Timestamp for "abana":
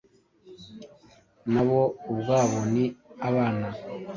3.27-3.67